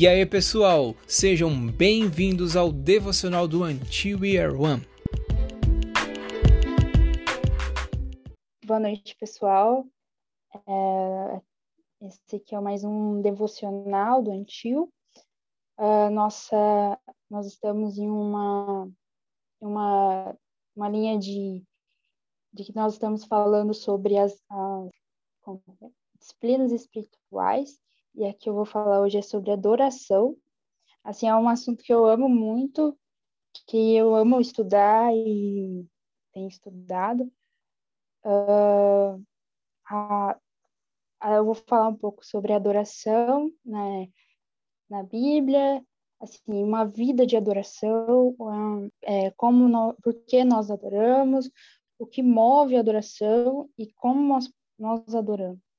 [0.00, 4.82] E aí, pessoal, sejam bem-vindos ao devocional do Are One.
[8.64, 9.84] Boa noite, pessoal.
[10.66, 11.42] É,
[12.00, 14.90] esse aqui é mais um devocional do Antil.
[15.78, 16.98] Uh, nossa,
[17.28, 18.90] nós estamos em uma,
[19.60, 20.34] uma,
[20.74, 21.62] uma linha de,
[22.54, 24.90] de que nós estamos falando sobre as, as
[25.82, 25.90] é?
[26.18, 27.78] disciplinas espirituais
[28.20, 30.36] e aqui eu vou falar hoje é sobre adoração.
[31.02, 32.94] Assim, é um assunto que eu amo muito,
[33.66, 35.86] que eu amo estudar e
[36.30, 37.32] tenho estudado.
[38.22, 39.24] Uh,
[39.88, 40.38] a,
[41.18, 44.10] a, eu vou falar um pouco sobre adoração né,
[44.90, 45.82] na Bíblia,
[46.20, 51.50] assim, uma vida de adoração, um, é, como nós, por que nós adoramos,
[51.98, 55.69] o que move a adoração e como nós, nós adoramos.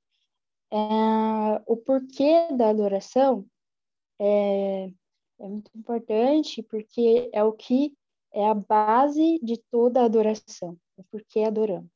[0.72, 3.44] É, o porquê da adoração
[4.18, 4.86] é,
[5.38, 7.94] é muito importante porque é o que
[8.32, 11.90] é a base de toda a adoração, o porquê adoramos.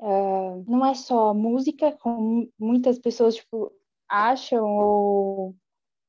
[0.00, 3.72] Uh, não é só música, como muitas pessoas tipo,
[4.08, 5.54] acham ou,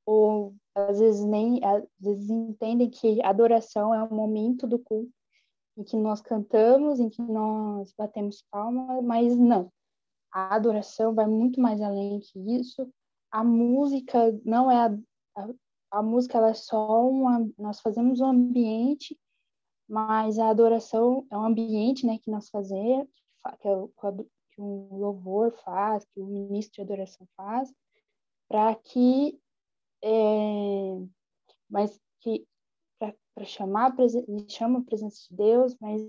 [0.03, 5.13] ou às vezes nem às vezes entendem que adoração é um momento do culto
[5.77, 9.71] em que nós cantamos, em que nós batemos palmas, mas não
[10.33, 12.91] a adoração vai muito mais além que isso.
[13.31, 14.97] A música não é a,
[15.37, 15.49] a,
[15.99, 19.17] a música ela é só uma nós fazemos um ambiente,
[19.87, 23.07] mas a adoração é um ambiente, né, que nós fazemos,
[23.61, 23.89] que, é o,
[24.51, 27.71] que um louvor faz, que o ministro de adoração faz,
[28.47, 29.39] para que
[30.03, 30.97] é,
[31.69, 32.45] mas que
[32.99, 33.95] para chamar
[34.47, 36.01] chama a presença de Deus, mas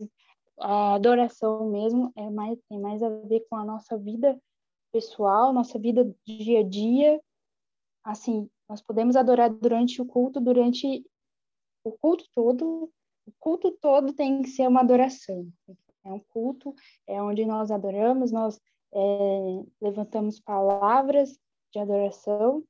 [0.59, 4.39] a adoração mesmo é mais tem mais a ver com a nossa vida
[4.93, 7.21] pessoal, nossa vida dia a dia.
[8.05, 11.05] Assim, nós podemos adorar durante o culto, durante
[11.85, 12.91] o culto todo.
[13.27, 15.49] O culto todo tem que ser uma adoração.
[16.05, 16.75] É um culto,
[17.07, 18.61] é onde nós adoramos, nós
[18.93, 21.39] é, levantamos palavras
[21.73, 22.63] de adoração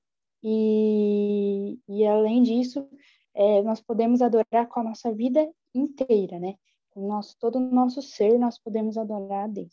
[0.43, 2.89] e, e além disso,
[3.35, 6.55] é, nós podemos adorar com a nossa vida inteira, né?
[6.97, 9.73] Nosso, todo o nosso ser, nós podemos adorar a Deus.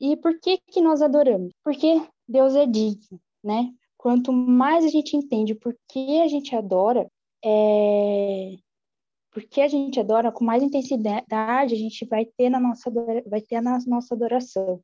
[0.00, 1.52] E por que que nós adoramos?
[1.62, 3.72] Porque Deus é digno, né?
[3.96, 7.08] Quanto mais a gente entende por que a gente adora,
[7.44, 8.56] é...
[9.30, 12.90] porque a gente adora, com mais intensidade a gente vai ter na nossa
[13.26, 14.82] vai ter na nossa adoração.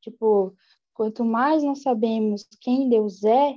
[0.00, 0.54] Tipo,
[0.94, 3.56] quanto mais nós sabemos quem Deus é,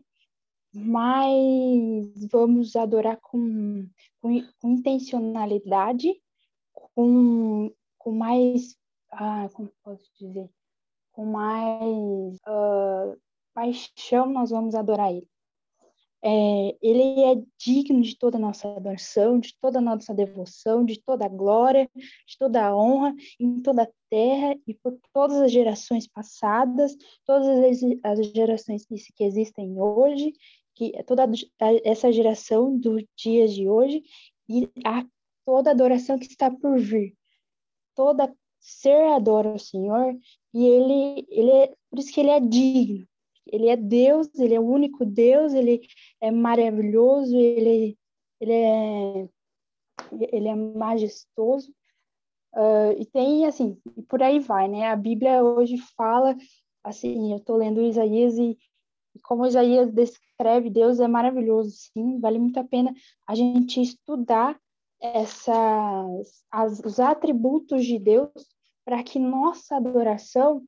[0.73, 3.88] mais vamos adorar com,
[4.22, 6.13] com intencionalidade
[6.99, 8.75] com, com mais,
[9.13, 10.49] ah, como posso dizer,
[11.13, 13.17] com mais uh,
[13.53, 15.27] paixão nós vamos adorar Ele.
[16.21, 21.01] É, ele é digno de toda a nossa adoração, de toda a nossa devoção, de
[21.01, 25.49] toda a glória, de toda a honra em toda a terra e por todas as
[25.49, 27.47] gerações passadas, todas
[28.03, 30.33] as, gerações que, que existem hoje,
[30.75, 31.25] que toda
[31.85, 34.03] essa geração dos dias de hoje
[34.49, 35.05] e a
[35.45, 37.16] toda adoração que está por vir.
[37.95, 40.17] Toda ser adora o Senhor
[40.53, 43.07] e ele, ele é, por isso que ele é digno.
[43.51, 45.81] Ele é Deus, ele é o único Deus, ele
[46.22, 47.97] é maravilhoso, ele,
[48.39, 49.29] ele é
[50.11, 51.71] ele é majestoso.
[52.53, 54.88] Uh, e tem assim, e por aí vai, né?
[54.88, 56.35] A Bíblia hoje fala
[56.83, 58.57] assim, eu estou lendo Isaías e,
[59.16, 62.94] e como Isaías descreve Deus é maravilhoso, sim, vale muito a pena
[63.27, 64.59] a gente estudar
[65.01, 68.31] essas, as, os atributos de Deus
[68.83, 70.63] para que nossa adoração,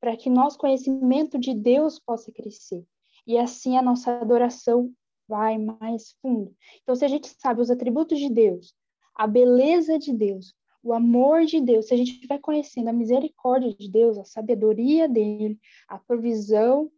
[0.00, 2.84] para que nosso conhecimento de Deus possa crescer.
[3.26, 4.92] E assim a nossa adoração
[5.28, 6.54] vai mais fundo.
[6.82, 8.74] Então, se a gente sabe os atributos de Deus,
[9.14, 13.74] a beleza de Deus, o amor de Deus, se a gente vai conhecendo a misericórdia
[13.74, 15.58] de Deus, a sabedoria dele,
[15.88, 16.90] a provisão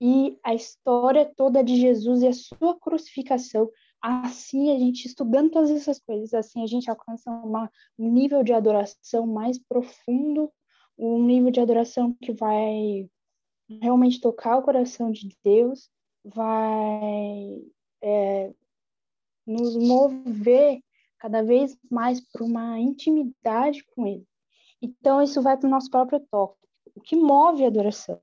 [0.00, 3.68] e a história toda de Jesus e a sua crucificação,
[4.06, 8.52] assim a gente estudando todas essas coisas, assim a gente alcança uma, um nível de
[8.52, 10.52] adoração mais profundo,
[10.96, 13.08] um nível de adoração que vai
[13.68, 15.90] realmente tocar o coração de Deus,
[16.24, 17.62] vai
[18.00, 18.54] é,
[19.44, 20.80] nos mover
[21.18, 24.26] cada vez mais para uma intimidade com Ele.
[24.80, 26.58] Então, isso vai para o nosso próprio toque.
[26.94, 28.20] O que move a adoração?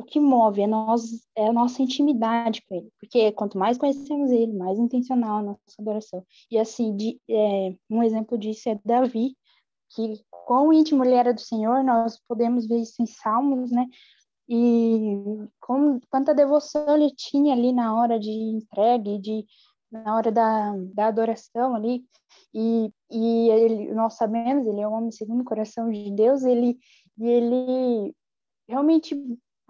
[0.00, 1.02] O que move é, nós,
[1.36, 5.60] é a nossa intimidade com ele, porque quanto mais conhecemos ele, mais intencional a nossa
[5.78, 6.24] adoração.
[6.50, 9.36] E assim, de, é, um exemplo disso é Davi,
[9.94, 13.86] que quão íntimo ele era do Senhor, nós podemos ver isso em Salmos, né?
[14.48, 15.16] E
[15.60, 19.44] como, quanta devoção ele tinha ali na hora de entrega, de,
[19.92, 22.04] na hora da, da adoração ali,
[22.54, 26.78] e, e ele, nós sabemos, ele é um homem segundo o coração de Deus, ele,
[27.20, 28.14] ele
[28.68, 29.14] realmente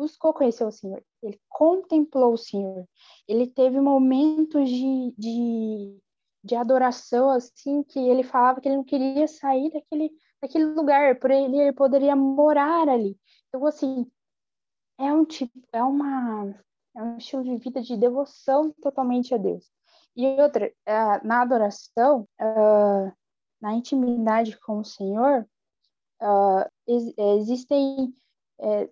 [0.00, 2.88] buscou conhecer o Senhor, ele contemplou o Senhor,
[3.28, 5.98] ele teve momentos de, de,
[6.42, 10.10] de adoração, assim, que ele falava que ele não queria sair daquele,
[10.40, 13.14] daquele lugar, por ele, ele poderia morar ali.
[13.48, 14.10] Então, assim,
[14.98, 16.54] é um tipo, é uma,
[16.96, 19.70] é um estilo de vida de devoção totalmente a Deus.
[20.16, 23.12] E outra, é, na adoração, uh,
[23.60, 25.46] na intimidade com o Senhor,
[26.86, 28.14] ex existem
[28.60, 28.88] é,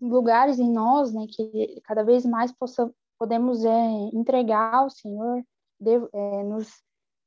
[0.00, 5.42] lugares em nós, né, que cada vez mais possamos, podemos é, entregar ao Senhor,
[5.80, 6.82] de, é, nos,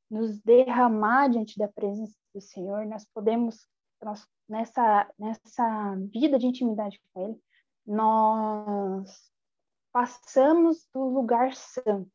[0.09, 3.67] nos derramar diante da presença do Senhor, nós podemos,
[4.01, 7.39] nós, nessa, nessa vida de intimidade com Ele,
[7.85, 9.31] nós
[9.91, 12.09] passamos do lugar santo.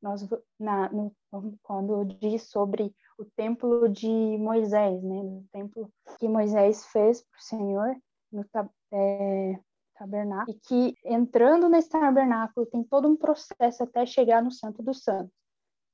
[0.00, 0.26] Nós,
[0.58, 1.14] na, no,
[1.62, 4.08] quando diz sobre o templo de
[4.38, 7.96] Moisés, né, o templo que Moisés fez para o Senhor
[8.30, 8.44] no
[8.92, 9.58] é,
[9.94, 15.02] tabernáculo, e que entrando nesse tabernáculo tem todo um processo até chegar no Santo dos
[15.02, 15.32] Santos.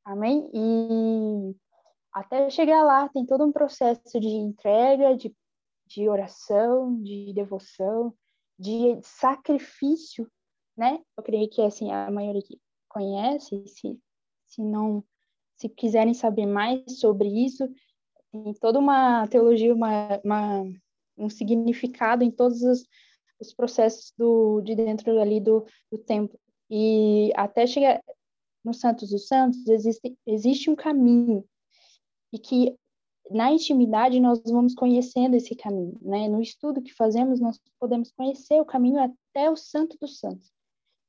[0.04, 0.50] Amém?
[0.52, 1.56] E
[2.12, 5.34] até chegar lá tem todo um processo de entrega, de,
[5.86, 8.14] de oração, de devoção,
[8.58, 10.30] de sacrifício
[10.80, 10.98] né?
[11.14, 12.58] Eu creio que assim a maioria que
[12.88, 14.00] conhece, se
[14.48, 15.04] se não
[15.56, 17.68] se quiserem saber mais sobre isso,
[18.32, 20.64] tem toda uma teologia, uma, uma
[21.18, 22.82] um significado em todos os,
[23.40, 26.38] os processos do de dentro ali do, do templo.
[26.70, 28.00] E até chegar
[28.64, 31.44] no Santos dos Santos existe existe um caminho
[32.32, 32.76] e que
[33.30, 36.28] na intimidade nós vamos conhecendo esse caminho, né?
[36.28, 40.52] No estudo que fazemos nós podemos conhecer o caminho até o Santo dos Santos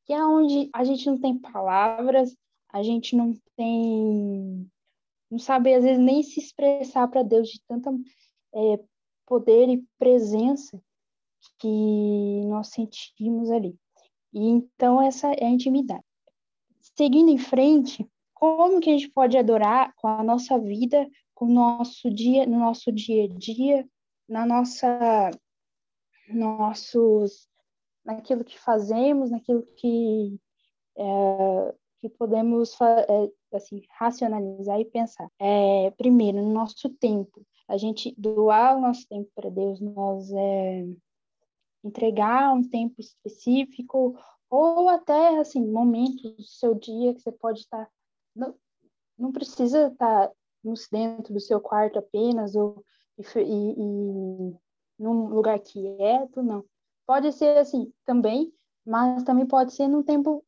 [0.05, 2.35] que é onde a gente não tem palavras,
[2.69, 4.69] a gente não tem,
[5.29, 7.91] não sabe às vezes nem se expressar para Deus de tanta
[8.53, 8.79] é,
[9.25, 10.81] poder e presença
[11.59, 13.75] que nós sentimos ali.
[14.33, 16.03] E então essa é a intimidade.
[16.95, 21.53] Seguindo em frente, como que a gente pode adorar com a nossa vida, com o
[21.53, 23.87] nosso dia, no nosso dia a dia,
[24.27, 25.31] na nossa
[26.29, 27.49] nossos
[28.03, 30.39] naquilo que fazemos, naquilo que,
[30.97, 35.27] é, que podemos é, assim, racionalizar e pensar.
[35.39, 40.85] É, primeiro, no nosso tempo, a gente doar o nosso tempo para Deus, nós é,
[41.83, 44.15] entregar um tempo específico
[44.49, 47.89] ou até assim momentos do seu dia que você pode estar
[48.35, 48.55] não,
[49.17, 50.31] não precisa estar
[50.91, 52.83] dentro do seu quarto apenas ou
[53.17, 54.55] e, e,
[54.99, 56.63] num lugar quieto, não.
[57.05, 58.53] Pode ser assim também,
[58.85, 60.43] mas também pode ser num tempo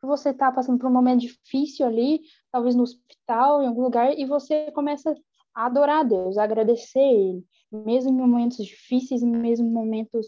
[0.00, 2.20] que você está passando por um momento difícil ali,
[2.50, 5.14] talvez no hospital, em algum lugar, e você começa
[5.54, 10.26] a adorar a Deus, a agradecer Ele, mesmo em momentos difíceis, mesmo em momentos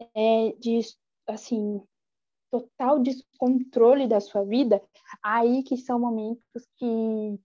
[0.00, 0.80] é, de,
[1.26, 1.82] assim,
[2.50, 4.82] total descontrole da sua vida,
[5.22, 7.40] aí que são momentos que,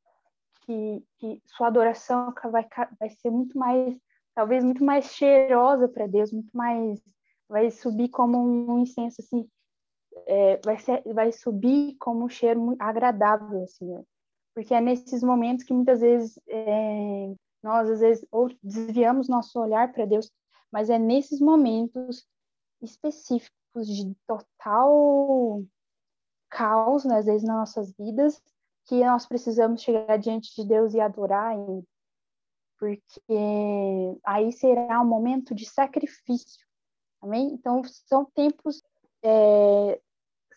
[0.66, 2.68] que, que sua adoração vai,
[3.00, 3.98] vai ser muito mais,
[4.36, 7.02] talvez muito mais cheirosa para Deus, muito mais
[7.50, 9.46] vai subir como um incenso assim,
[10.26, 14.04] é, vai, ser, vai subir como um cheiro agradável, assim, né?
[14.54, 19.92] porque é nesses momentos que muitas vezes é, nós às vezes ou desviamos nosso olhar
[19.92, 20.32] para Deus,
[20.72, 22.26] mas é nesses momentos
[22.82, 25.64] específicos de total
[26.50, 28.42] caos, né, às vezes nas nossas vidas,
[28.86, 31.56] que nós precisamos chegar diante de Deus e adorar,
[32.78, 33.22] porque
[34.24, 36.66] aí será um momento de sacrifício
[37.22, 37.54] Amém?
[37.54, 38.82] Então, são tempos
[39.22, 40.02] é,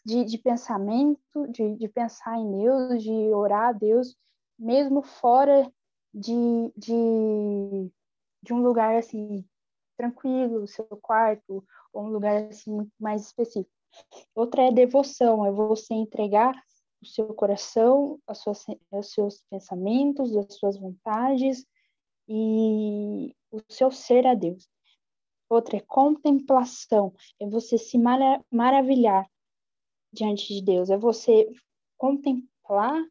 [0.04, 4.16] de, de, pensamento, de, de, pensar em Deus, de orar a Deus,
[4.58, 5.70] mesmo fora
[6.12, 7.92] de, de,
[8.42, 9.44] de um lugar assim
[9.96, 13.70] tranquilo, seu quarto, ou um lugar assim muito mais específico.
[14.34, 16.54] Outra é devoção, é você entregar
[17.00, 21.64] o seu coração, as suas, os seus pensamentos, as suas vontades
[22.28, 24.68] e o seu ser a Deus.
[25.48, 29.28] Outra é contemplação, é você se mara maravilhar
[30.12, 31.48] diante de Deus, é você
[31.96, 33.04] contemplar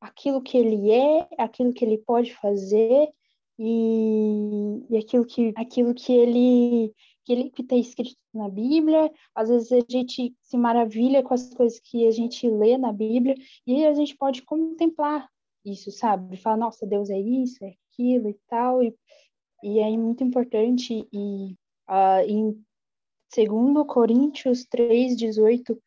[0.00, 3.12] aquilo que ele é, aquilo que ele pode fazer
[3.58, 6.94] e, e aquilo que aquilo que ele
[7.24, 9.10] que ele que está escrito na Bíblia.
[9.34, 13.34] Às vezes a gente se maravilha com as coisas que a gente lê na Bíblia
[13.66, 15.28] e a gente pode contemplar
[15.64, 16.36] isso, sabe?
[16.36, 18.82] Falar, nossa, Deus é isso, é aquilo e tal.
[18.82, 18.94] E,
[19.62, 21.56] e é muito importante e
[21.88, 22.64] Uh, em
[23.36, 25.78] 2 Coríntios 3,18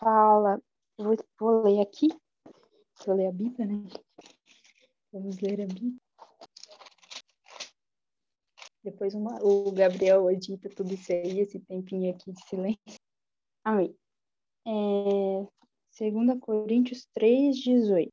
[0.00, 0.60] fala,
[0.96, 2.08] vou, vou ler aqui,
[2.98, 3.84] para ler a Bíblia, né?
[5.12, 6.07] Vamos ler a Bíblia.
[8.90, 12.98] Depois uma, o Gabriel edita tudo isso aí, esse tempinho aqui de silêncio.
[13.62, 13.94] Amém.
[14.66, 18.10] É, 2 Coríntios 3, 18.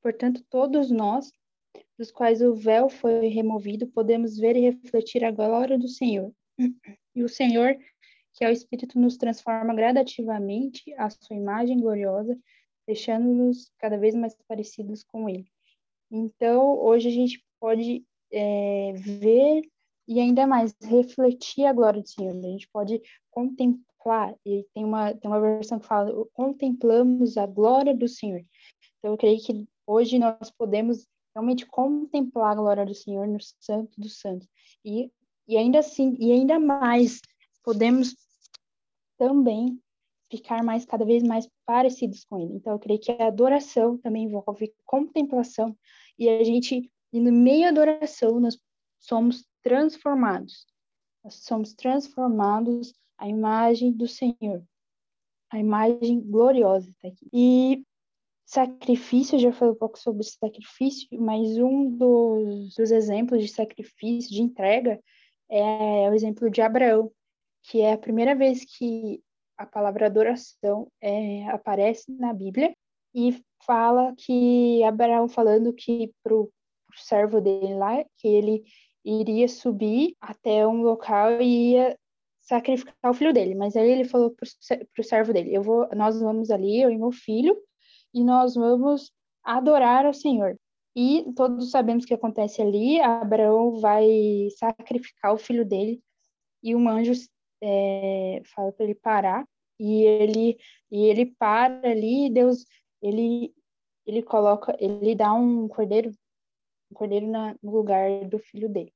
[0.00, 1.30] Portanto, todos nós,
[1.98, 6.32] dos quais o véu foi removido, podemos ver e refletir a glória do Senhor.
[7.14, 7.76] E o Senhor,
[8.32, 12.38] que é o Espírito, nos transforma gradativamente à sua imagem gloriosa,
[12.86, 15.46] deixando-nos cada vez mais parecidos com Ele.
[16.10, 18.02] Então, hoje a gente pode
[18.34, 19.62] é, ver
[20.06, 22.36] e ainda mais refletir a glória do Senhor.
[22.36, 23.00] A gente pode
[23.30, 28.44] contemplar, e tem uma, tem uma versão que fala, contemplamos a glória do Senhor.
[28.98, 33.98] Então, eu creio que hoje nós podemos realmente contemplar a glória do Senhor no Santo
[33.98, 34.48] dos Santos.
[34.84, 35.10] E,
[35.48, 37.20] e ainda assim, e ainda mais,
[37.62, 38.14] podemos
[39.18, 39.80] também
[40.30, 42.54] ficar mais cada vez mais parecidos com ele.
[42.54, 45.76] Então, eu creio que a adoração também envolve contemplação
[46.18, 48.58] e a gente, e no meio da adoração, nós
[48.98, 50.66] somos transformados.
[51.22, 54.62] Nós somos transformados à imagem do Senhor,
[55.48, 57.28] a imagem gloriosa está aqui.
[57.32, 57.84] E
[58.44, 64.42] sacrifício, já falei um pouco sobre sacrifício, mas um dos, dos exemplos de sacrifício, de
[64.42, 65.00] entrega,
[65.48, 67.12] é o exemplo de Abraão,
[67.62, 69.22] que é a primeira vez que
[69.56, 72.74] a palavra adoração é, aparece na Bíblia
[73.14, 76.50] e fala que Abraão falando que para o
[76.98, 78.64] servo dele lá, que ele
[79.04, 81.98] iria subir até um local e ia
[82.40, 83.54] sacrificar o filho dele.
[83.54, 84.46] Mas aí ele falou para
[84.98, 87.56] o servo dele: eu vou, nós vamos ali, eu e meu filho,
[88.12, 90.56] e nós vamos adorar ao Senhor.
[90.96, 93.00] E todos sabemos o que acontece ali.
[93.00, 96.00] Abraão vai sacrificar o filho dele
[96.62, 97.12] e um anjo
[97.62, 99.44] é, fala para ele parar
[99.78, 100.56] e ele
[100.90, 102.26] e ele para ali.
[102.26, 102.64] E Deus
[103.02, 103.52] ele
[104.06, 106.12] ele coloca ele dá um cordeiro
[106.94, 108.92] cordeiro na, no lugar do filho dele.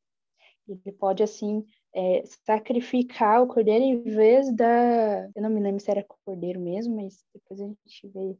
[0.67, 1.65] Ele pode assim
[1.95, 6.97] é, sacrificar o cordeiro em vez da eu não me lembro se era cordeiro mesmo,
[6.97, 8.37] mas depois a gente vê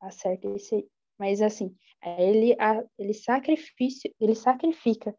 [0.00, 0.88] acerta esse aí.
[1.18, 1.74] Mas assim,
[2.18, 5.14] ele, a, ele, sacrifício, ele sacrifica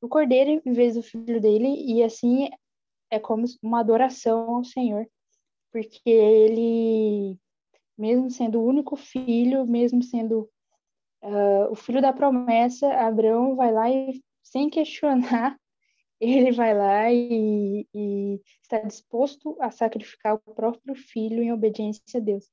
[0.00, 2.48] o cordeiro em vez do filho dele, e assim
[3.10, 5.06] é como uma adoração ao Senhor,
[5.72, 7.36] porque ele,
[7.98, 10.48] mesmo sendo o único filho, mesmo sendo
[11.22, 15.58] uh, o filho da promessa, Abraão vai lá e, sem questionar,
[16.20, 22.20] ele vai lá e, e está disposto a sacrificar o próprio filho em obediência a
[22.20, 22.50] Deus.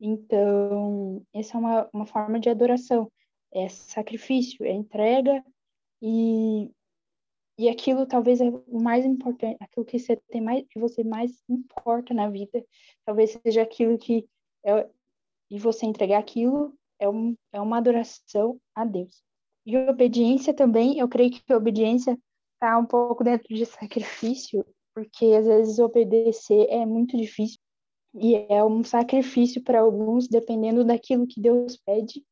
[0.00, 3.12] Então, essa é uma, uma forma de adoração,
[3.52, 5.44] é sacrifício, é entrega
[6.00, 6.70] e,
[7.58, 11.42] e aquilo talvez é o mais importante, aquilo que você tem mais, que você mais
[11.48, 12.64] importa na vida,
[13.04, 14.26] talvez seja aquilo que
[14.64, 14.88] é,
[15.50, 19.22] e você entregar aquilo é, um, é uma adoração a Deus.
[19.66, 22.18] E obediência também, eu creio que obediência
[22.54, 24.64] está um pouco dentro de sacrifício,
[24.94, 27.58] porque às vezes obedecer é muito difícil
[28.14, 32.24] e é um sacrifício para alguns, dependendo daquilo que Deus pede,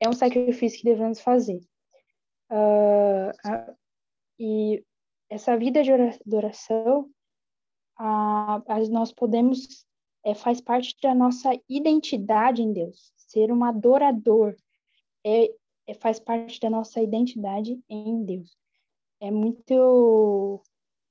[0.00, 1.60] é um sacrifício que devemos fazer.
[2.50, 3.76] Uh,
[4.38, 4.84] e
[5.28, 5.92] essa vida de
[6.34, 7.08] oração,
[8.00, 9.86] uh, nós podemos,
[10.24, 13.12] é, faz parte da nossa identidade em Deus.
[13.30, 14.56] Ser um adorador
[15.24, 15.54] é,
[15.86, 18.56] é, faz parte da nossa identidade em Deus.
[19.20, 20.60] É muito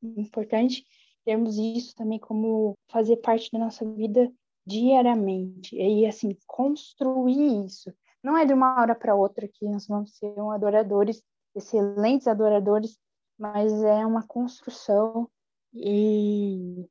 [0.02, 0.86] importante
[1.24, 4.30] termos isso também como fazer parte da nossa vida
[4.66, 5.78] diariamente.
[5.78, 7.90] E, assim, construir isso.
[8.22, 11.24] Não é de uma hora para outra que nós vamos ser um adoradores,
[11.56, 12.98] excelentes adoradores,
[13.38, 15.30] mas é uma construção
[15.74, 16.86] e,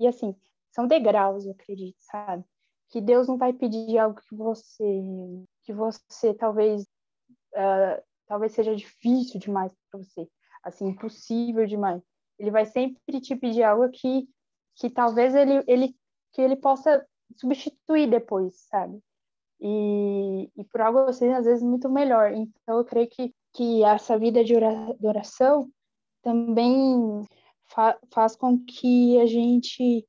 [0.00, 0.34] e assim,
[0.72, 2.44] são degraus, eu acredito, sabe?
[2.90, 5.02] Que Deus não vai pedir algo que você,
[5.62, 6.82] que você talvez,
[7.54, 10.28] uh, talvez seja difícil demais para você,
[10.62, 12.02] assim, impossível demais
[12.40, 14.26] ele vai sempre te pedir algo que,
[14.76, 15.94] que talvez ele, ele,
[16.32, 17.06] que ele possa
[17.36, 18.98] substituir depois, sabe?
[19.60, 22.32] E, e por algo assim, às vezes, muito melhor.
[22.32, 24.54] Então, eu creio que, que essa vida de
[25.02, 25.70] oração
[26.22, 27.22] também
[27.66, 30.06] fa faz com que a gente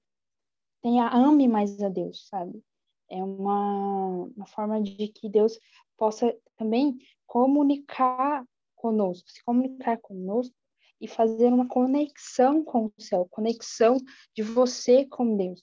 [0.81, 2.63] tenha ame mais a Deus, sabe?
[3.11, 5.59] É uma, uma forma de que Deus
[5.97, 10.55] possa também comunicar conosco, se comunicar conosco
[10.99, 13.97] e fazer uma conexão com o céu, conexão
[14.33, 15.61] de você com Deus.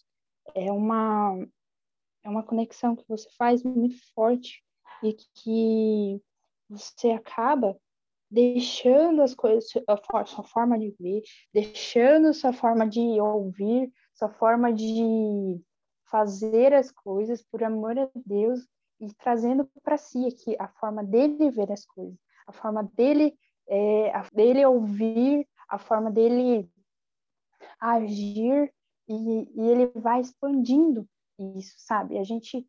[0.54, 1.38] É uma
[2.22, 4.62] é uma conexão que você faz muito forte
[5.02, 6.20] e que
[6.68, 7.74] você acaba
[8.30, 11.22] deixando as coisas, a sua forma de ver,
[11.54, 15.58] deixando sua forma de ouvir, sua forma de
[16.10, 18.60] fazer as coisas por amor a Deus
[19.00, 23.34] e trazendo para si aqui a forma dele ver as coisas, a forma dele,
[23.68, 26.68] é, a, dele ouvir, a forma dele
[27.80, 28.72] agir,
[29.08, 32.18] e, e ele vai expandindo isso, sabe?
[32.18, 32.66] A gente,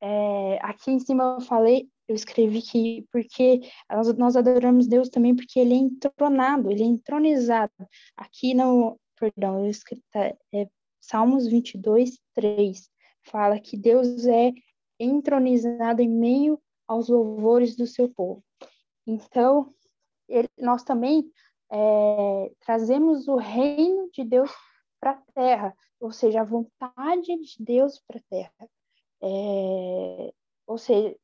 [0.00, 5.34] é, aqui em cima eu falei, eu escrevi que porque nós, nós adoramos Deus também
[5.34, 7.72] porque ele é entronado, ele é entronizado.
[8.16, 10.68] Aqui no, perdão, eu escrevi, tá, é
[11.00, 12.90] Salmos 22, 3,
[13.22, 14.52] fala que Deus é
[14.98, 18.44] entronizado em meio aos louvores do seu povo.
[19.06, 19.74] Então,
[20.28, 21.30] ele, nós também
[21.70, 24.50] é, trazemos o reino de Deus
[25.00, 28.70] para a terra, ou seja, a vontade de Deus para a terra.
[29.22, 30.32] É,
[30.66, 31.16] ou seja,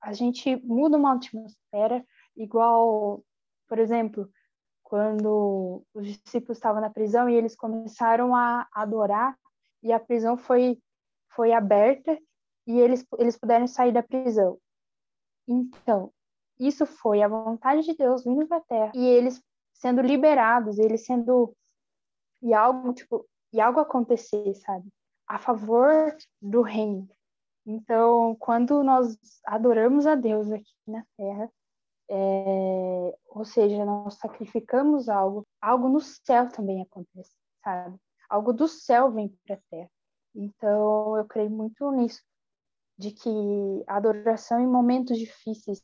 [0.00, 2.04] a gente muda uma atmosfera
[2.36, 3.24] igual,
[3.66, 4.30] por exemplo,
[4.88, 9.38] quando os discípulos estavam na prisão e eles começaram a adorar
[9.82, 10.78] e a prisão foi
[11.34, 12.18] foi aberta
[12.66, 14.58] e eles eles puderam sair da prisão.
[15.46, 16.10] Então,
[16.58, 19.42] isso foi a vontade de Deus vindo para a terra e eles
[19.74, 21.54] sendo liberados, eles sendo
[22.40, 24.88] e algo tipo e algo acontecer, sabe?
[25.26, 27.06] A favor do reino.
[27.66, 31.50] Então, quando nós adoramos a Deus aqui na terra,
[32.10, 37.98] é, ou seja, nós sacrificamos algo, algo no céu também acontece, sabe?
[38.28, 39.90] Algo do céu vem para a terra.
[40.34, 42.22] Então, eu creio muito nisso,
[42.96, 45.82] de que adoração em momentos difíceis,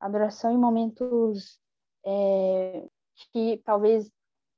[0.00, 1.58] adoração em momentos
[2.04, 2.86] é,
[3.32, 4.10] que talvez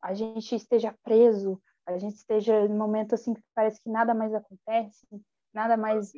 [0.03, 4.35] a gente esteja preso, a gente esteja em momento assim que parece que nada mais
[4.35, 5.07] acontece,
[5.53, 6.13] nada mais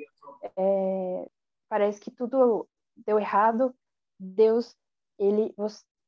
[0.57, 1.29] é,
[1.69, 3.75] parece que tudo deu errado.
[4.19, 4.77] Deus
[5.21, 5.55] ele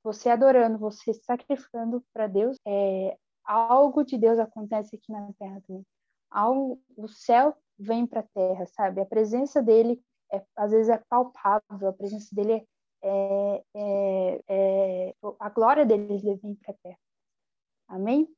[0.02, 5.86] você adorando, você sacrificando para Deus, é, algo de Deus acontece aqui na Terra também.
[6.30, 9.00] Algo, o céu vem para a Terra, sabe?
[9.00, 10.02] A presença dele
[10.32, 12.66] é, às vezes é palpável, a presença dele
[13.02, 16.98] é, é, é a glória dele vem para a Terra.
[17.88, 18.28] Amém?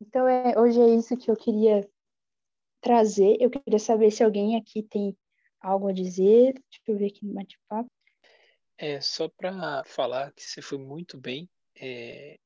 [0.00, 1.88] Então é, hoje é isso que eu queria
[2.80, 3.36] trazer.
[3.40, 5.16] Eu queria saber se alguém aqui tem
[5.60, 6.52] algo a dizer.
[6.54, 7.88] Deixa eu ver aqui no bate-papo.
[8.78, 12.38] É, só para falar que você foi muito bem, é,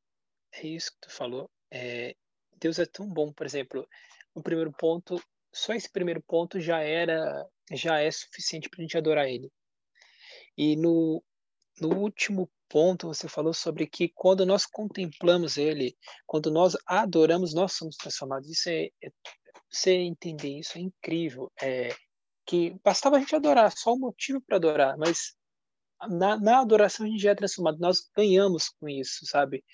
[0.54, 1.50] é isso que tu falou.
[1.70, 2.16] É,
[2.56, 3.86] Deus é tão bom, por exemplo,
[4.34, 8.96] o primeiro ponto, só esse primeiro ponto já era, já é suficiente para a gente
[8.96, 9.50] adorar Ele.
[10.56, 11.22] E no,
[11.78, 15.94] no último ponto você falou sobre que quando nós contemplamos Ele,
[16.26, 18.48] quando nós adoramos, nós somos transformados.
[18.48, 19.10] Isso é, é
[19.70, 21.52] você entender isso é incrível.
[21.60, 21.94] É,
[22.46, 25.34] que bastava a gente adorar, só o motivo para adorar, mas
[26.08, 29.64] na, na adoração a gente já é transformado, nós ganhamos com isso, sabe?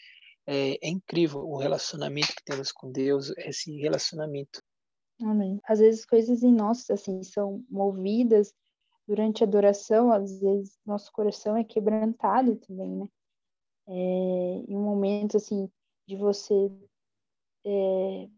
[0.47, 4.63] É, é, incrível o relacionamento que temos com Deus, esse relacionamento.
[5.21, 5.61] Amém.
[5.65, 8.55] Às vezes coisas em nós, assim, são movidas
[9.07, 13.09] durante a adoração, às vezes nosso coração é quebrantado também, né?
[13.89, 15.71] É, em um momento, assim,
[16.07, 16.71] de você
[17.65, 18.29] é,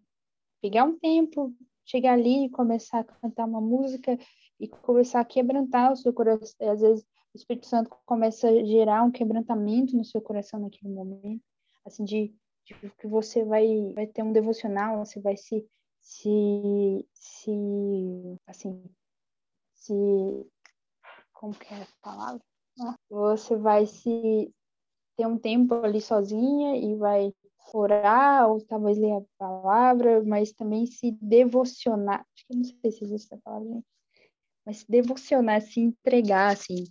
[0.60, 4.18] pegar um tempo, chegar ali e começar a cantar uma música
[4.58, 9.02] e começar a quebrantar o seu coração, às vezes o Espírito Santo começa a gerar
[9.04, 11.42] um quebrantamento no seu coração naquele momento,
[11.84, 15.64] assim, de, de que você vai, vai ter um devocional, você vai se,
[16.00, 17.50] se, se,
[18.46, 18.82] assim,
[19.74, 19.92] se,
[21.32, 22.40] como que é a palavra?
[23.08, 24.52] Você vai se
[25.16, 27.32] ter um tempo ali sozinha e vai
[27.72, 32.26] orar, ou talvez ler a palavra, mas também se devocionar.
[32.34, 33.80] Acho que não sei se existe essa palavra,
[34.66, 36.84] mas se devocionar, se entregar, assim,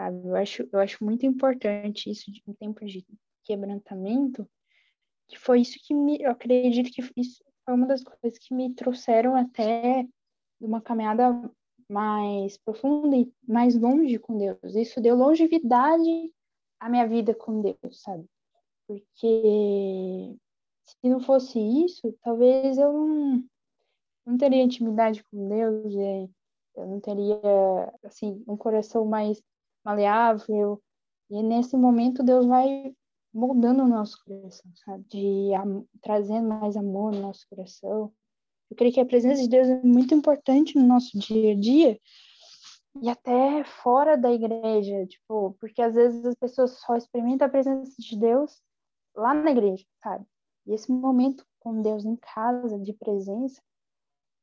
[0.00, 0.26] sabe?
[0.26, 3.04] Eu acho, eu acho muito importante isso de um tempo de
[3.44, 4.48] quebrantamento,
[5.28, 8.74] que foi isso que me, eu acredito que isso foi uma das coisas que me
[8.74, 10.06] trouxeram até
[10.58, 11.50] uma caminhada
[11.88, 14.74] mais profunda e mais longe com Deus.
[14.74, 16.32] Isso deu longevidade
[16.78, 18.24] à minha vida com Deus, sabe?
[18.86, 20.36] Porque
[20.84, 23.44] se não fosse isso, talvez eu não,
[24.24, 25.94] não teria intimidade com Deus,
[26.76, 27.38] eu não teria
[28.02, 29.42] assim um coração mais
[29.84, 30.80] maleável.
[31.30, 32.94] E nesse momento Deus vai
[33.32, 35.04] moldando o nosso coração, sabe?
[35.08, 35.50] De
[36.02, 38.12] trazendo mais amor no nosso coração.
[38.70, 42.00] Eu creio que a presença de Deus é muito importante no nosso dia a dia
[43.02, 47.94] e até fora da igreja, tipo, porque às vezes as pessoas só experimentam a presença
[47.98, 48.60] de Deus
[49.14, 50.24] lá na igreja, sabe?
[50.66, 53.60] E esse momento com Deus em casa, de presença,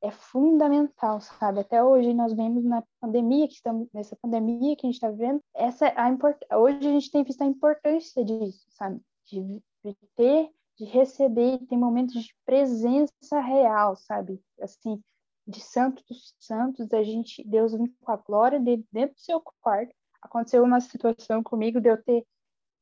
[0.02, 1.60] é fundamental, sabe?
[1.60, 5.42] Até hoje nós vemos na pandemia que estamos nessa pandemia que a gente está vendo,
[5.54, 6.38] essa a import...
[6.54, 9.02] hoje a gente tem visto a importância disso, sabe?
[9.26, 9.42] De,
[9.84, 14.40] de ter, de receber, tem momentos de presença real, sabe?
[14.62, 15.02] Assim,
[15.48, 19.42] de Santo dos Santos, a gente, Deus vem com a glória dele dentro do seu
[19.62, 19.94] quarto.
[20.22, 22.26] Aconteceu uma situação comigo de eu ter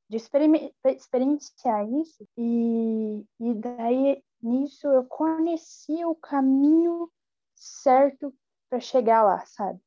[0.07, 7.11] de experienciar isso e, e daí nisso eu conheci o caminho
[7.55, 8.33] certo
[8.69, 9.79] para chegar lá, sabe?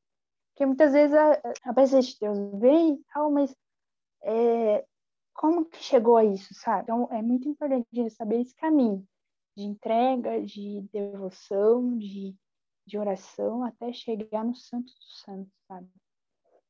[0.49, 3.55] Porque muitas vezes a, a presença de Deus vem e tal, mas
[4.23, 4.85] é,
[5.33, 6.83] como que chegou a isso, sabe?
[6.83, 9.07] Então é muito importante saber esse caminho
[9.55, 12.35] de entrega, de devoção, de,
[12.85, 15.89] de oração, até chegar no Santo dos Santos, sabe?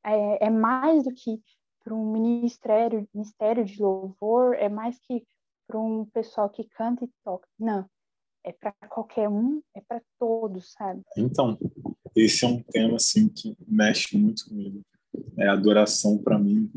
[0.04, 1.42] É, é mais do que
[1.84, 5.26] para um ministério, ministério de louvor, é mais que
[5.70, 7.48] para um pessoal que canta e toca.
[7.60, 7.88] Não,
[8.44, 11.04] é para qualquer um, é para todos, sabe?
[11.16, 11.60] Então,
[12.16, 14.82] esse é um tema assim que mexe muito comigo.
[15.38, 16.72] É adoração para mim,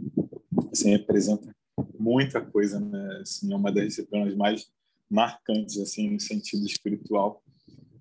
[0.70, 1.56] assim, representa
[1.98, 3.20] muita coisa, né?
[3.22, 4.70] Assim, é uma das disciplinas mais
[5.08, 7.42] marcantes assim no sentido espiritual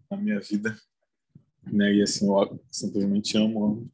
[0.09, 0.77] na minha vida,
[1.71, 1.93] né?
[1.93, 3.91] E assim eu simplesmente amo, amo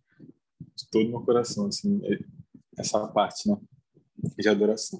[0.75, 2.01] de todo meu coração assim
[2.75, 3.57] essa parte, né?
[4.37, 4.99] De adoração.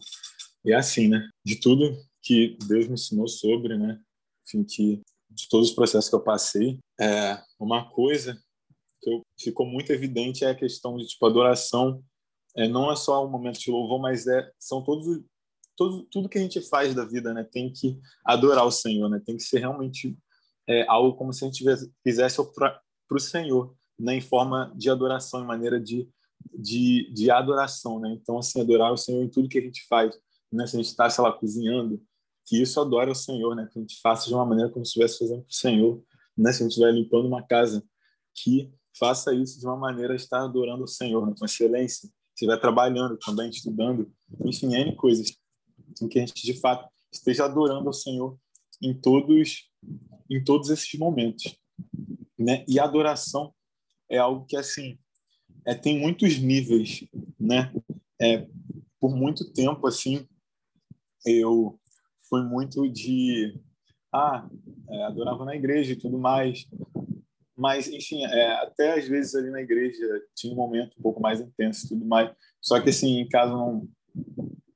[0.68, 1.30] E é assim, né?
[1.46, 4.02] De tudo que Deus me ensinou sobre, né?
[4.46, 8.38] Enfim, que de todos os processos que eu passei, é uma coisa
[9.02, 12.04] que eu, ficou muito evidente é a questão de tipo adoração.
[12.54, 15.24] É, não é só um momento de louvor, mas é são todos
[15.78, 19.22] todo, tudo que a gente faz da vida, né, tem que adorar o Senhor, né,
[19.24, 20.18] tem que ser realmente
[20.68, 21.64] é, algo como se a gente
[22.04, 26.10] fizesse para o Senhor, né, em forma de adoração, em maneira de,
[26.52, 30.18] de, de adoração, né, então assim adorar o Senhor em tudo que a gente faz,
[30.52, 32.02] né, se a gente está sei lá cozinhando,
[32.46, 34.90] que isso adore o Senhor, né, que a gente faça de uma maneira como se
[34.90, 36.04] estivesse fazendo para o Senhor,
[36.38, 37.84] né, se a gente estiver limpando uma casa,
[38.34, 42.58] que faça isso de uma maneira estar adorando o Senhor, né, com excelência, se estiver
[42.58, 44.12] trabalhando também, estudando,
[44.46, 45.36] enfim, N coisas
[46.02, 48.38] em que a gente de fato esteja adorando ao Senhor
[48.82, 49.68] em todos
[50.30, 51.58] em todos esses momentos,
[52.38, 52.66] né?
[52.68, 53.54] E a adoração
[54.10, 55.00] é algo que assim
[55.66, 57.06] é, tem muitos níveis,
[57.40, 57.74] né?
[58.22, 58.48] É,
[59.00, 60.28] por muito tempo assim
[61.26, 61.80] eu
[62.30, 63.60] fui muito de
[64.14, 64.48] ah
[64.90, 66.66] é, adorava na igreja e tudo mais,
[67.56, 71.42] mas enfim é, até às vezes ali na igreja tinha um momento um pouco mais
[71.42, 73.88] intenso e tudo mais, só que assim em casa não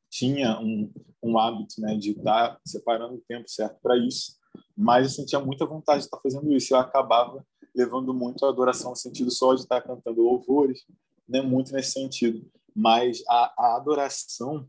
[0.09, 0.91] tinha um,
[1.23, 4.37] um hábito né, de estar separando o tempo certo para isso,
[4.75, 6.73] mas eu sentia muita vontade de estar fazendo isso.
[6.73, 10.83] Eu acabava levando muito a adoração no sentido só de estar cantando louvores,
[11.27, 12.45] né, muito nesse sentido.
[12.75, 14.67] Mas a, a adoração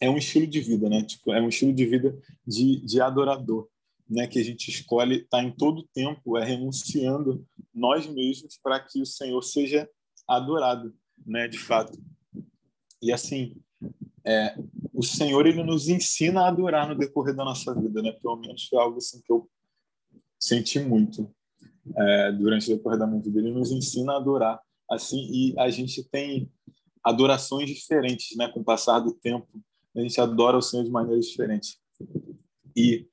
[0.00, 1.02] é um estilo de vida, né?
[1.02, 3.68] Tipo, é um estilo de vida de, de adorador,
[4.08, 4.26] né?
[4.26, 9.00] Que a gente escolhe estar tá em todo tempo é renunciando nós mesmos para que
[9.00, 9.88] o Senhor seja
[10.26, 10.94] adorado,
[11.26, 11.46] né?
[11.46, 11.98] De fato.
[13.02, 13.56] E assim,
[14.24, 14.56] é,
[14.92, 18.12] o Senhor ele nos ensina a adorar no decorrer da nossa vida, né?
[18.12, 19.48] Pelo menos foi algo assim que eu
[20.38, 21.30] senti muito
[21.96, 23.38] é, durante o decorrer da minha vida.
[23.38, 24.60] Ele nos ensina a adorar,
[24.90, 26.50] assim, e a gente tem
[27.04, 28.48] adorações diferentes, né?
[28.48, 29.48] Com o passar do tempo,
[29.96, 31.78] a gente adora o Senhor de maneiras diferentes.
[32.76, 33.06] E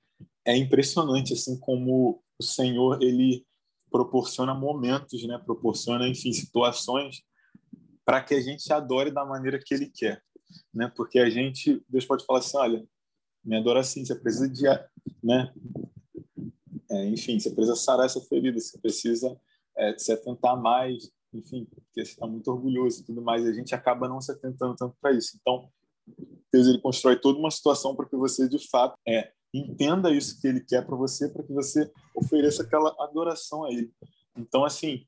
[0.45, 3.45] é impressionante assim como o Senhor ele
[3.89, 5.37] proporciona momentos, né?
[5.37, 7.21] Proporciona, enfim, situações
[8.05, 10.21] para que a gente adore da maneira que Ele quer
[10.73, 10.91] né?
[10.95, 12.87] Porque a gente, Deus pode falar assim, olha,
[13.43, 14.63] me adora assim, você precisa de,
[15.23, 15.53] né?
[16.89, 19.39] É, enfim, você precisa sarar essa ferida, você precisa
[19.77, 23.53] é, se atentar mais, enfim, porque você está muito orgulhoso e tudo mais, e a
[23.53, 25.37] gente acaba não se atentando tanto para isso.
[25.39, 25.69] Então,
[26.51, 30.47] Deus ele constrói toda uma situação para que você de fato é, entenda isso que
[30.47, 33.91] Ele quer para você, para que você ofereça aquela adoração a Ele.
[34.37, 35.05] Então, assim,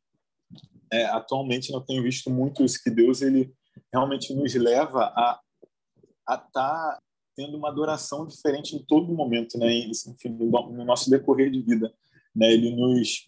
[0.92, 3.54] é, atualmente eu tenho visto muito isso que Deus ele
[3.94, 5.40] realmente nos leva a
[6.28, 7.00] estar tá
[7.36, 9.72] tendo uma adoração diferente em todo momento, né?
[9.72, 11.94] Enfim, no nosso decorrer de vida,
[12.36, 12.52] né?
[12.52, 13.26] Ele nos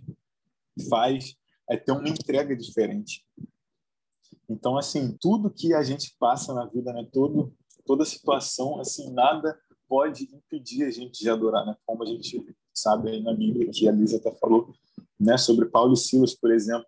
[0.89, 1.35] faz
[1.69, 3.25] é, ter uma entrega diferente.
[4.49, 7.07] Então, assim, tudo que a gente passa na vida, né?
[7.13, 7.55] Todo,
[7.91, 11.75] toda situação, assim, nada pode impedir a gente de adorar, né?
[11.85, 12.41] Como a gente
[12.73, 14.73] sabe aí na Bíblia, que a Lisa até falou,
[15.19, 15.37] né?
[15.37, 16.87] Sobre Paulo e Silas, por exemplo,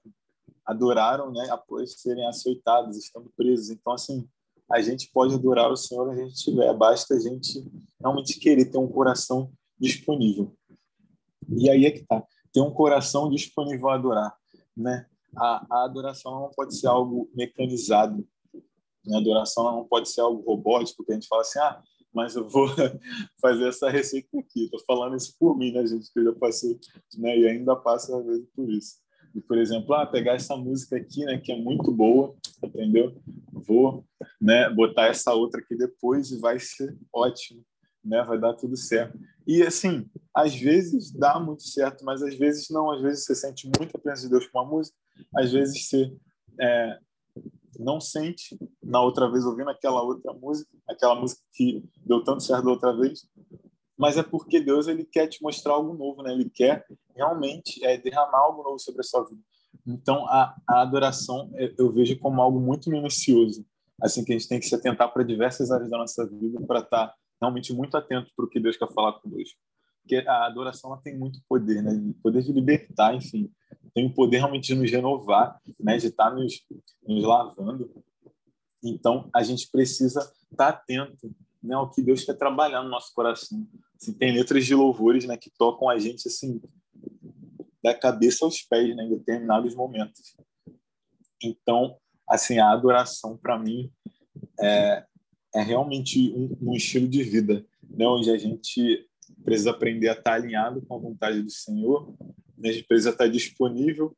[0.66, 3.70] adoraram, né, após serem açoitados, estando presos.
[3.70, 4.26] Então, assim,
[4.72, 8.78] a gente pode adorar o Senhor a gente estiver, basta a gente realmente querer ter
[8.78, 10.56] um coração disponível.
[11.50, 14.34] E aí é que tá, ter um coração disponível a adorar,
[14.76, 15.06] né?
[15.36, 18.26] A, a adoração não pode ser algo mecanizado?
[19.12, 21.82] A adoração não pode ser algo robótico, que a gente fala assim, ah,
[22.14, 22.68] mas eu vou
[23.42, 24.66] fazer essa receita aqui.
[24.66, 26.12] Estou falando isso por mim, né, gente?
[26.12, 26.80] Que eu já passei,
[27.18, 27.38] né?
[27.38, 31.26] E ainda passo às vezes por isso de, por exemplo, ah, pegar essa música aqui,
[31.26, 33.20] né, que é muito boa, entendeu?
[33.52, 34.06] Vou,
[34.40, 37.66] né, botar essa outra aqui depois e vai ser ótimo.
[38.04, 38.22] né?
[38.24, 39.18] Vai dar tudo certo.
[39.48, 42.92] E assim, às vezes dá muito certo, mas às vezes não.
[42.92, 44.96] Às vezes você sente muita presença de Deus com uma música,
[45.36, 46.14] às vezes você
[46.60, 47.00] é,
[47.80, 52.66] não sente na outra vez ouvindo aquela outra música, aquela música que deu tanto certo
[52.66, 53.28] da outra vez,
[53.98, 56.34] mas é porque Deus ele quer te mostrar algo novo, né?
[56.34, 59.42] Ele quer realmente é, derramar algo novo sobre a sua vida.
[59.86, 63.66] Então a, a adoração eu vejo como algo muito minucioso,
[64.02, 66.80] assim que a gente tem que se atentar para diversas áreas da nossa vida para
[66.80, 69.58] estar tá realmente muito atento para o que Deus quer falar conosco.
[70.02, 72.14] Porque a adoração ela tem muito poder, né?
[72.22, 73.50] Poder de libertar, enfim,
[73.94, 75.98] tem o poder realmente de nos renovar, né?
[75.98, 76.54] De estar tá nos,
[77.08, 77.92] nos lavando.
[78.84, 80.20] Então a gente precisa
[80.52, 81.76] estar tá atento, né?
[81.76, 83.68] Ao que Deus quer trabalhar no nosso coração.
[84.00, 85.38] Assim, tem letras de louvores, né?
[85.38, 86.62] Que tocam a gente assim
[87.84, 89.04] da cabeça aos pés, né?
[89.04, 90.36] Em determinados momentos.
[91.44, 93.92] Então, assim, a adoração para mim
[94.60, 95.06] é,
[95.56, 98.08] é realmente um, um, estilo de vida, né?
[98.08, 99.08] onde a gente
[99.44, 102.14] precisa aprender a estar alinhado com a vontade do Senhor?
[102.62, 104.16] A gente precisa estar disponível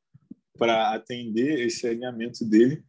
[0.57, 2.83] para atender esse alinhamento dele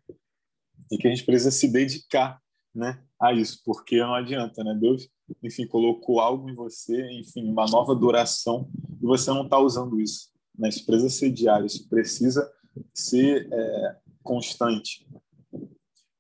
[0.91, 2.41] e que a gente precisa se dedicar
[2.75, 4.77] né, a isso, porque não adianta, né?
[4.79, 5.09] Deus,
[5.43, 8.69] enfim, colocou algo em você, enfim, uma nova adoração
[9.03, 10.31] e você não está usando isso.
[10.57, 10.69] Né?
[10.69, 12.51] Isso precisa ser diário, isso precisa
[12.95, 15.09] ser é, constante.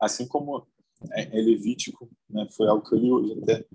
[0.00, 0.66] Assim como
[1.12, 2.46] é, é Levítico, né?
[2.56, 3.66] foi algo que eu li hoje até,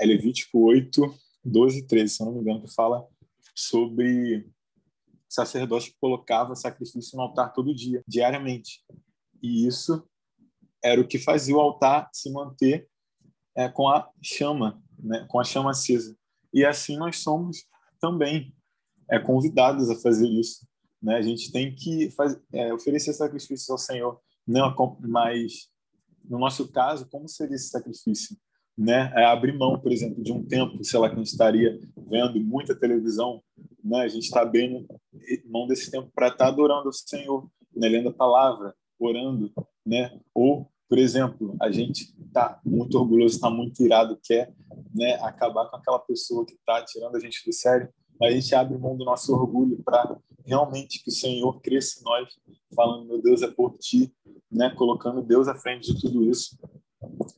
[0.00, 3.06] é Levítico 8, 12 e 13, se eu não me engano, que fala
[3.54, 4.46] sobre
[5.32, 8.84] sacerdote colocava sacrifício no altar todo dia, diariamente.
[9.42, 10.06] E isso
[10.82, 12.88] era o que fazia o altar se manter
[13.54, 15.26] é, com a chama, né?
[15.28, 16.16] com a chama acesa.
[16.52, 17.64] E assim nós somos
[18.00, 18.54] também
[19.10, 20.66] é, convidados a fazer isso.
[21.02, 21.16] Né?
[21.16, 25.70] A gente tem que faz, é, oferecer sacrifícios ao Senhor, não, mas
[26.24, 28.36] no nosso caso, como seria esse sacrifício?
[28.76, 29.12] Né?
[29.14, 32.40] É abrir mão, por exemplo, de um tempo, sei lá, que a gente estaria vendo
[32.40, 33.42] muita televisão,
[33.84, 34.00] né?
[34.00, 34.86] A gente está abrindo
[35.46, 37.88] mão desse tempo para estar tá adorando o Senhor, né?
[37.88, 39.52] lendo a palavra, orando,
[39.84, 40.18] né?
[40.34, 44.52] Ou, por exemplo, a gente está muito orgulhoso, está muito irado, quer
[44.94, 47.88] né, acabar com aquela pessoa que está tirando a gente do sério,
[48.20, 52.04] mas a gente abre mão do nosso orgulho para realmente que o Senhor cresça em
[52.04, 52.28] nós,
[52.74, 54.12] falando, meu Deus, é por ti,
[54.50, 56.58] né, colocando Deus à frente de tudo isso.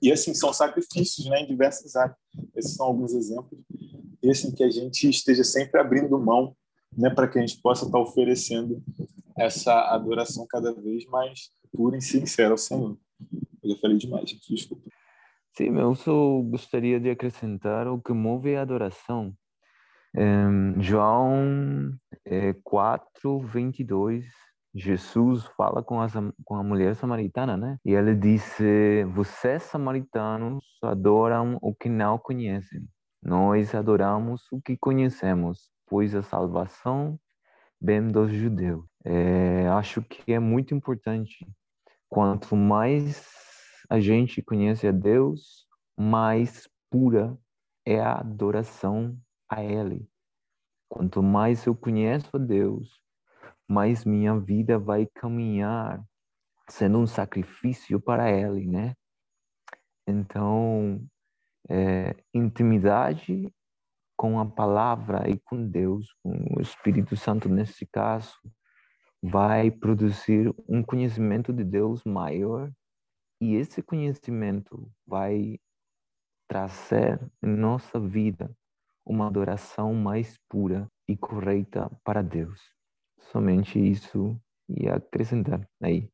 [0.00, 2.16] E assim, são sacrifícios né, em diversas áreas.
[2.54, 3.58] Esses são alguns exemplos.
[4.22, 6.56] E assim, que a gente esteja sempre abrindo mão
[6.96, 8.82] né, para que a gente possa estar oferecendo
[9.36, 12.96] essa adoração cada vez mais pura e sincera ao Senhor.
[13.62, 14.88] Eu já falei demais, gente, desculpa.
[15.56, 19.32] Sim, eu só gostaria de acrescentar o que move a adoração.
[20.16, 21.92] Um, João
[22.24, 24.24] é, 4, 22
[24.74, 26.08] Jesus fala com a,
[26.44, 27.78] com a mulher samaritana, né?
[27.84, 32.80] E ele disse: Vocês, samaritanos, adoram o que não conhecem.
[33.22, 37.18] Nós adoramos o que conhecemos, pois a salvação
[37.80, 38.84] vem dos judeus.
[39.04, 41.46] É, acho que é muito importante.
[42.08, 43.26] Quanto mais
[43.88, 47.38] a gente conhece a Deus, mais pura
[47.86, 49.16] é a adoração
[49.48, 50.08] a Ele.
[50.88, 53.00] Quanto mais eu conheço a Deus,
[53.68, 56.02] mas minha vida vai caminhar
[56.68, 58.94] sendo um sacrifício para Ele, né?
[60.06, 61.06] Então,
[61.68, 63.52] é, intimidade
[64.16, 68.34] com a palavra e com Deus, com o Espírito Santo nesse caso,
[69.22, 72.70] vai produzir um conhecimento de Deus maior
[73.40, 75.58] e esse conhecimento vai
[76.46, 78.54] trazer em nossa vida
[79.04, 82.74] uma adoração mais pura e correta para Deus
[83.30, 86.08] somente isso e acrescentar aí.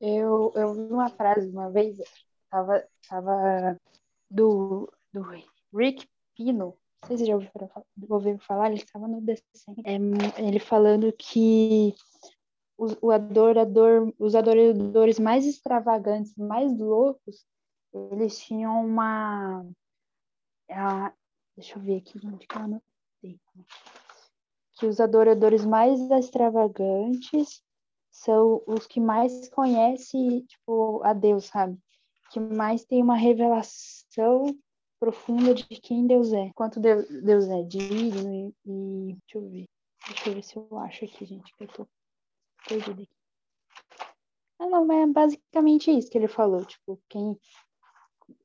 [0.00, 1.98] Eu, eu vi uma frase uma vez,
[2.50, 3.78] tava, tava
[4.28, 5.22] do, do
[5.72, 7.36] Rick Pino, não sei se já
[8.08, 9.96] ouviram falar, ele estava no Descent, é,
[10.40, 11.94] ele falando que
[12.76, 17.46] os, o adorador, os adoradores mais extravagantes, mais loucos,
[17.92, 19.64] eles tinham uma.
[20.70, 21.12] A,
[21.56, 23.40] deixa eu ver aqui onde que eu anotei
[24.82, 27.62] que os adoradores mais extravagantes
[28.10, 31.78] são os que mais conhecem tipo, a Deus, sabe?
[32.32, 34.58] Que mais tem uma revelação
[34.98, 39.68] profunda de quem Deus é, quanto Deus, Deus é digno e, e, deixa eu ver,
[40.08, 41.86] deixa eu ver se eu acho aqui, gente, que eu tô
[42.66, 43.16] perdida aqui.
[44.58, 47.38] Ah, não, mas é basicamente isso que ele falou, tipo, quem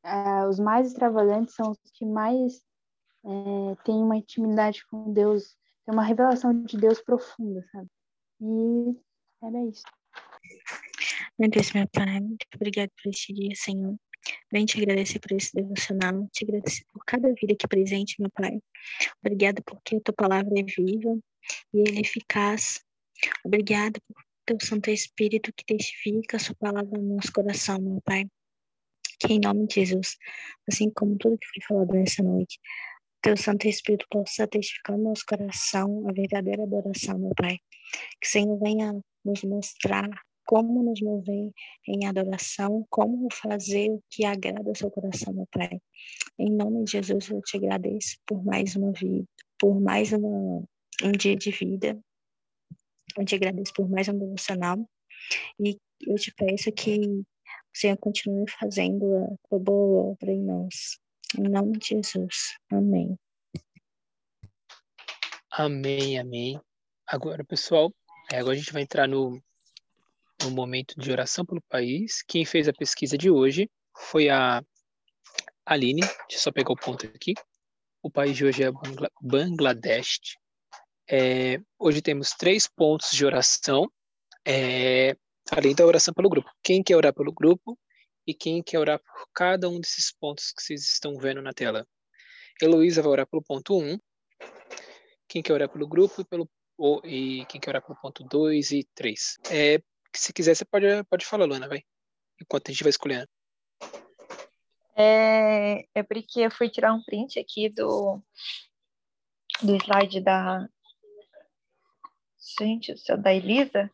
[0.03, 2.63] ah, os mais extravagantes são os que mais
[3.25, 7.87] é, têm uma intimidade com Deus é uma revelação de Deus profunda, sabe?
[8.41, 8.95] E
[9.41, 9.83] era isso.
[11.39, 13.95] Meu Deus, meu Pai, muito obrigado por esse dia, Senhor.
[14.51, 18.59] Vem te agradecer por esse devocional, te agradecer por cada vida aqui presente, meu Pai.
[19.23, 21.17] Obrigada porque a tua palavra é viva
[21.73, 22.83] e é eficaz.
[23.45, 28.25] Obrigada por teu Santo Espírito que testifica a sua palavra no nosso coração, meu Pai.
[29.19, 30.17] Que em nome de Jesus,
[30.67, 32.59] assim como tudo que foi falado nessa noite,
[33.27, 37.57] teu Santo Espírito possa testificar no nosso coração a verdadeira adoração, meu Pai.
[38.21, 40.09] Que o Senhor venha nos mostrar
[40.45, 41.51] como nos mover
[41.85, 45.77] em adoração, como fazer o que agrada ao seu coração, meu Pai.
[46.39, 49.27] Em nome de Jesus, eu te agradeço por mais uma vida,
[49.59, 50.63] por mais uma,
[51.03, 51.99] um dia de vida.
[53.17, 54.77] Eu te agradeço por mais um devocional.
[55.59, 57.25] E eu te peço que o
[57.73, 60.97] Senhor continue fazendo a boa obra em nós.
[61.35, 62.57] Em nome de Jesus.
[62.71, 63.17] Amém.
[65.51, 66.61] Amém, amém.
[67.05, 67.93] Agora, pessoal,
[68.31, 69.41] é, agora a gente vai entrar no,
[70.43, 72.23] no momento de oração pelo país.
[72.27, 74.63] Quem fez a pesquisa de hoje foi a
[75.65, 76.01] Aline.
[76.01, 77.33] Deixa eu só pegar o ponto aqui.
[78.01, 78.71] O país de hoje é
[79.21, 80.37] Bangladesh.
[81.09, 83.91] É, hoje temos três pontos de oração,
[84.45, 85.15] é,
[85.51, 86.49] além da oração pelo grupo.
[86.63, 87.77] Quem quer orar pelo grupo
[88.27, 91.87] e quem quer orar por cada um desses pontos que vocês estão vendo na tela.
[92.61, 93.97] Heloísa vai orar pelo ponto 1.
[95.29, 98.71] Quem quer orar pelo grupo e, pelo, ou, e quem quer orar pelo ponto 2
[98.71, 99.37] e 3.
[99.49, 99.81] É,
[100.13, 101.81] se quiser, você pode, pode falar, Luana, vai.
[102.41, 103.29] Enquanto a gente vai escolhendo.
[104.95, 108.21] É, é porque eu fui tirar um print aqui do,
[109.61, 110.67] do slide da.
[112.59, 113.91] Gente, da Elisa,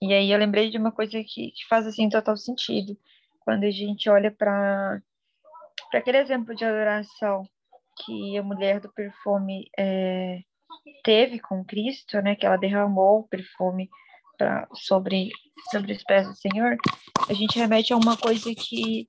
[0.00, 2.98] e aí eu lembrei de uma coisa que, que faz assim total sentido
[3.44, 5.00] quando a gente olha para
[5.94, 7.44] aquele exemplo de adoração
[8.04, 10.40] que a mulher do perfume é,
[11.04, 13.88] teve com Cristo, né, que ela derramou o perfume
[14.38, 15.30] pra, sobre,
[15.70, 16.76] sobre os pés do Senhor,
[17.28, 19.08] a gente remete a uma coisa que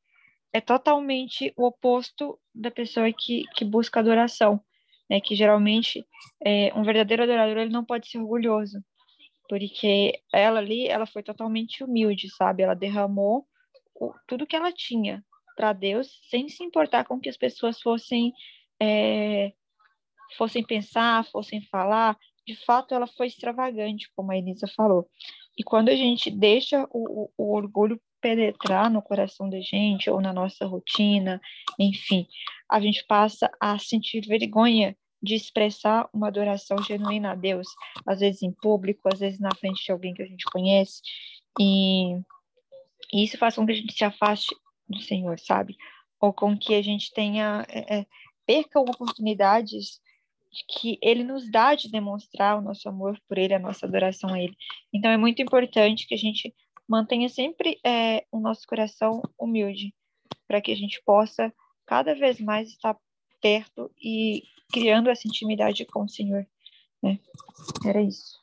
[0.51, 4.61] é totalmente o oposto da pessoa que, que busca adoração,
[5.09, 6.05] né, que geralmente
[6.45, 8.83] é, um verdadeiro adorador ele não pode ser orgulhoso,
[9.47, 12.63] porque ela ali, ela foi totalmente humilde, sabe?
[12.63, 13.45] Ela derramou
[14.27, 15.23] tudo que ela tinha
[15.55, 18.33] para Deus, sem se importar com que as pessoas fossem
[18.81, 19.53] é,
[20.37, 22.17] fossem pensar, fossem falar.
[22.45, 25.07] De fato, ela foi extravagante, como a Elisa falou.
[25.57, 30.33] E quando a gente deixa o, o orgulho penetrar no coração da gente ou na
[30.33, 31.39] nossa rotina,
[31.79, 32.27] enfim,
[32.69, 37.67] a gente passa a sentir vergonha de expressar uma adoração genuína a Deus,
[38.05, 41.01] às vezes em público, às vezes na frente de alguém que a gente conhece.
[41.59, 42.17] E
[43.13, 44.55] e isso faz com que a gente se afaste
[44.89, 45.77] do Senhor, sabe?
[46.19, 48.05] Ou com que a gente tenha, é, é,
[48.45, 50.01] perca oportunidades
[50.67, 54.41] que Ele nos dá de demonstrar o nosso amor por Ele, a nossa adoração a
[54.41, 54.55] Ele.
[54.91, 56.53] Então é muito importante que a gente
[56.87, 59.93] mantenha sempre é, o nosso coração humilde,
[60.47, 61.53] para que a gente possa
[61.85, 62.97] cada vez mais estar
[63.41, 66.47] perto e criando essa intimidade com o Senhor.
[67.01, 67.19] Né?
[67.85, 68.42] Era isso.